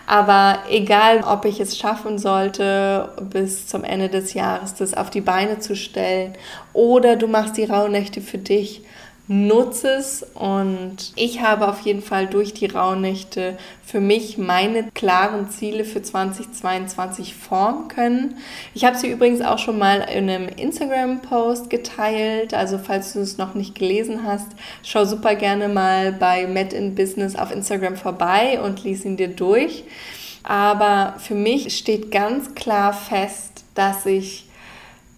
Aber 0.06 0.58
egal, 0.68 1.22
ob 1.22 1.44
ich 1.46 1.60
es 1.60 1.78
schaffen 1.78 2.18
sollte, 2.18 3.10
bis 3.30 3.66
zum 3.66 3.84
Ende 3.84 4.08
des 4.08 4.34
Jahres 4.34 4.74
das 4.74 4.94
auf 4.94 5.10
die 5.10 5.22
Beine 5.22 5.60
zu 5.60 5.74
stellen 5.74 6.34
oder 6.72 7.16
du 7.16 7.26
machst 7.26 7.56
die 7.56 7.64
Rauhnächte 7.64 8.20
für 8.20 8.38
dich, 8.38 8.82
nutze 9.26 9.88
es 9.88 10.22
und 10.34 11.12
ich 11.16 11.40
habe 11.40 11.68
auf 11.68 11.80
jeden 11.80 12.02
Fall 12.02 12.26
durch 12.26 12.52
die 12.52 12.66
Rauhnächte 12.66 13.56
für 13.82 14.00
mich 14.00 14.36
meine 14.36 14.90
klaren 14.92 15.48
Ziele 15.48 15.84
für 15.84 16.02
2022 16.02 17.34
formen 17.34 17.88
können. 17.88 18.36
Ich 18.74 18.84
habe 18.84 18.98
sie 18.98 19.10
übrigens 19.10 19.40
auch 19.40 19.58
schon 19.58 19.78
mal 19.78 20.00
in 20.14 20.28
einem 20.28 20.48
Instagram-Post 20.48 21.70
geteilt, 21.70 22.52
also 22.52 22.76
falls 22.76 23.14
du 23.14 23.20
es 23.20 23.38
noch 23.38 23.54
nicht 23.54 23.74
gelesen 23.74 24.26
hast, 24.26 24.48
schau 24.82 25.06
super 25.06 25.36
gerne 25.36 25.68
mal 25.68 26.12
bei 26.12 26.46
Met 26.46 26.74
in 26.74 26.94
Business 26.94 27.34
auf 27.34 27.50
Instagram 27.50 27.96
vorbei 27.96 28.60
und 28.60 28.84
lies 28.84 29.06
ihn 29.06 29.16
dir 29.16 29.28
durch. 29.28 29.84
Aber 30.42 31.14
für 31.18 31.34
mich 31.34 31.74
steht 31.78 32.10
ganz 32.10 32.54
klar 32.54 32.92
fest, 32.92 33.64
dass 33.74 34.04
ich 34.04 34.44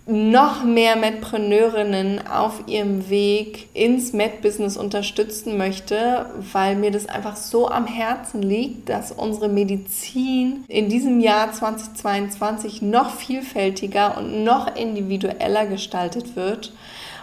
noch 0.07 0.63
mehr 0.63 0.95
Medpreneurinnen 0.95 2.29
auf 2.29 2.63
ihrem 2.69 3.11
Weg 3.11 3.69
ins 3.75 4.13
Med-Business 4.13 4.77
unterstützen 4.77 5.59
möchte, 5.59 6.27
weil 6.53 6.77
mir 6.77 6.93
das 6.93 7.07
einfach 7.07 7.35
so 7.35 7.69
am 7.69 7.89
Herzen 7.89 8.41
liegt, 8.41 8.89
dass 8.89 9.11
unsere 9.11 9.49
Medizin 9.49 10.65
in 10.69 10.89
diesem 10.89 11.19
Jahr 11.19 11.53
2022 11.53 12.83
noch 12.83 13.11
vielfältiger 13.11 14.17
und 14.17 14.45
noch 14.45 14.77
individueller 14.77 15.67
gestaltet 15.67 16.37
wird. 16.37 16.73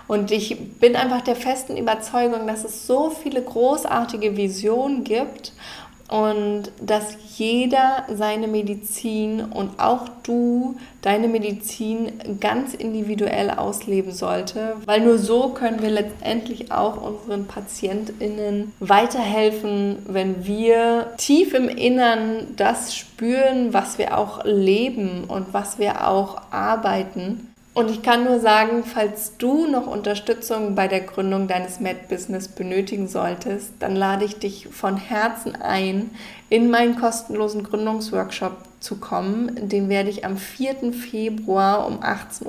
Und 0.08 0.32
ich 0.32 0.58
bin 0.80 0.98
einfach 0.98 1.22
der 1.22 1.38
festen 1.38 1.78
Überzeugung, 1.78 2.46
dass 2.48 2.65
es 2.65 2.86
so 2.86 3.10
viele 3.10 3.41
großartige 3.41 4.36
Visionen 4.36 5.06
gibt 5.06 5.54
und 6.09 6.71
dass 6.81 7.17
jeder 7.37 8.05
seine 8.13 8.47
Medizin 8.47 9.41
und 9.41 9.79
auch 9.79 10.09
du 10.23 10.75
deine 11.01 11.27
Medizin 11.27 12.13
ganz 12.39 12.73
individuell 12.73 13.49
ausleben 13.49 14.11
sollte, 14.11 14.75
weil 14.85 15.01
nur 15.01 15.17
so 15.17 15.49
können 15.49 15.81
wir 15.81 15.89
letztendlich 15.89 16.71
auch 16.71 17.01
unseren 17.01 17.45
Patientinnen 17.45 18.73
weiterhelfen, 18.79 19.97
wenn 20.07 20.45
wir 20.45 21.13
tief 21.17 21.53
im 21.53 21.67
Innern 21.69 22.47
das 22.57 22.95
spüren, 22.95 23.73
was 23.73 23.97
wir 23.97 24.17
auch 24.17 24.43
leben 24.45 25.23
und 25.25 25.53
was 25.53 25.79
wir 25.79 26.07
auch 26.07 26.41
arbeiten 26.51 27.52
und 27.73 27.89
ich 27.89 28.03
kann 28.03 28.23
nur 28.23 28.39
sagen, 28.39 28.83
falls 28.83 29.38
du 29.38 29.65
noch 29.65 29.88
Unterstützung 29.88 30.75
bei 30.75 30.88
der 30.88 31.01
Gründung 31.01 31.47
deines 31.47 31.79
Med-Business 31.79 32.47
benötigen 32.47 33.07
solltest, 33.07 33.73
dann 33.79 33.95
lade 33.95 34.25
ich 34.25 34.38
dich 34.38 34.67
von 34.67 34.95
Herzen 34.97 35.55
ein 35.55 36.12
in 36.49 36.69
meinen 36.69 36.99
kostenlosen 36.99 37.63
Gründungsworkshop 37.63 38.57
zu 38.84 38.98
kommen. 38.98 39.69
Den 39.69 39.88
werde 39.88 40.10
ich 40.10 40.26
am 40.26 40.38
4. 40.38 40.91
Februar 40.91 41.88
um 41.88 42.02
18.30 42.02 42.46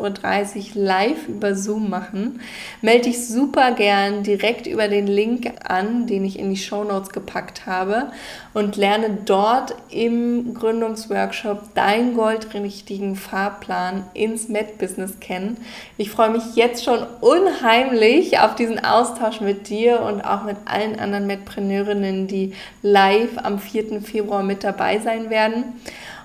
Uhr 0.77 0.83
live 0.83 1.29
über 1.29 1.55
Zoom 1.55 1.88
machen. 1.88 2.40
Melde 2.83 3.05
dich 3.05 3.27
super 3.29 3.73
gern 3.73 4.25
direkt 4.25 4.66
über 4.66 4.88
den 4.88 5.07
Link 5.07 5.53
an, 5.64 6.07
den 6.07 6.25
ich 6.25 6.38
in 6.38 6.51
die 6.51 6.57
Show 6.57 6.83
Notes 6.83 7.11
gepackt 7.11 7.66
habe 7.66 8.09
und 8.53 8.77
lerne 8.77 9.18
dort 9.25 9.77
im 9.90 10.55
Gründungsworkshop 10.55 11.75
deinen 11.75 12.14
goldrichtigen 12.14 13.14
Fahrplan 13.14 14.05
ins 14.12 14.49
Med-Business 14.49 15.20
kennen. 15.20 15.57
Ich 15.97 16.11
freue 16.11 16.31
mich 16.31 16.57
jetzt 16.57 16.85
schon 16.85 16.99
unheimlich 17.20 18.40
auf 18.40 18.57
diesen 18.57 18.85
Austausch 18.85 19.40
mit 19.40 19.68
dir 19.68 20.03
und 20.03 20.20
auch 20.20 20.42
mit 20.42 20.57
allen 20.64 20.99
anderen 20.99 21.29
Medpreneurinnen, 21.29 22.27
die 22.27 22.55
live 22.83 23.38
am 23.42 23.61
4. 23.61 24.01
Februar 24.01 24.42
mit 24.42 24.64
dabei 24.64 24.99
sein 24.99 25.31
werden. 25.31 25.81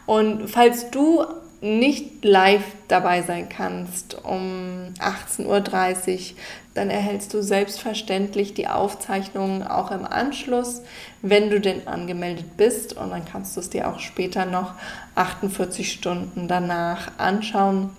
Und 0.10 0.50
falls 0.50 0.90
du 0.90 1.24
nicht 1.62 2.26
live 2.26 2.64
dabei 2.88 3.22
sein 3.22 3.48
kannst 3.48 4.18
um 4.26 4.92
18.30 4.98 5.46
Uhr, 5.46 6.36
dann 6.74 6.90
erhältst 6.90 7.32
du 7.36 7.44
selbstverständlich 7.44 8.56
die 8.56 8.68
Aufzeichnungen 8.68 9.62
auch 9.62 9.92
im 9.92 10.06
Anschluss, 10.06 10.82
wenn 11.22 11.52
du 11.52 11.62
denn 11.62 11.88
angemeldet 11.88 12.58
bist. 12.58 12.98
Und 12.98 13.12
dann 13.12 13.24
kannst 13.24 13.56
du 13.56 13.60
es 13.60 13.70
dir 13.70 13.88
auch 13.88 14.00
später 14.00 14.48
noch 14.48 14.74
48 15.14 15.92
Stunden 15.92 16.48
danach 16.48 17.12
anschauen. 17.20 17.92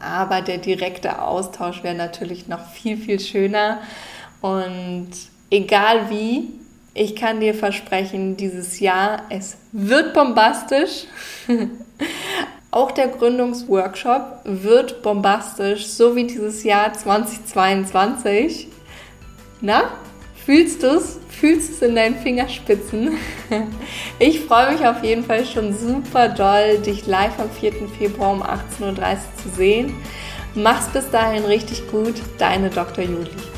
Aber 0.00 0.40
der 0.40 0.58
direkte 0.58 1.22
Austausch 1.22 1.84
wäre 1.84 1.94
natürlich 1.94 2.48
noch 2.48 2.66
viel, 2.68 2.96
viel 2.96 3.20
schöner. 3.20 3.78
Und 4.40 5.10
egal 5.50 6.10
wie, 6.10 6.48
ich 6.94 7.16
kann 7.16 7.40
dir 7.40 7.54
versprechen, 7.54 8.36
dieses 8.36 8.78
Jahr, 8.78 9.22
es 9.28 9.56
wird 9.72 10.14
bombastisch. 10.14 11.06
Auch 12.70 12.92
der 12.92 13.08
Gründungsworkshop 13.08 14.40
wird 14.44 15.02
bombastisch, 15.02 15.86
so 15.86 16.16
wie 16.16 16.26
dieses 16.26 16.62
Jahr 16.64 16.92
2022. 16.92 18.68
Na, 19.60 19.90
fühlst 20.44 20.82
du 20.82 20.88
es? 20.88 21.18
Fühlst 21.28 21.72
es 21.72 21.82
in 21.82 21.94
deinen 21.96 22.16
Fingerspitzen? 22.16 23.18
Ich 24.18 24.40
freue 24.40 24.72
mich 24.72 24.86
auf 24.86 25.02
jeden 25.02 25.24
Fall 25.24 25.44
schon 25.44 25.76
super 25.76 26.28
doll, 26.28 26.78
dich 26.78 27.06
live 27.06 27.38
am 27.38 27.50
4. 27.50 27.72
Februar 27.98 28.32
um 28.32 28.42
18.30 28.42 28.80
Uhr 28.82 29.18
zu 29.42 29.48
sehen. 29.56 29.94
Mach's 30.54 30.88
bis 30.88 31.10
dahin 31.10 31.44
richtig 31.44 31.88
gut, 31.90 32.14
deine 32.38 32.70
Dr. 32.70 33.04
Julie. 33.04 33.53